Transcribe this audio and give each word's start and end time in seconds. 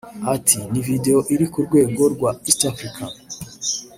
Ati 0.35 0.57
“Ni 0.71 0.81
video 0.87 1.17
iri 1.33 1.45
ku 1.51 1.59
rwego 1.67 2.03
rwa 2.13 2.29
East 2.47 2.61
African 2.71 3.13